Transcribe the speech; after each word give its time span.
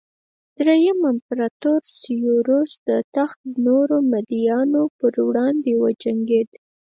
درېیم 0.57 0.99
امپراتور 1.11 1.81
سېوروس 2.01 2.71
د 2.87 2.89
تخت 3.15 3.39
نورو 3.67 3.97
مدعیانو 4.13 4.83
پر 4.99 5.13
وړاندې 5.27 5.71
وجنګېد 5.83 6.49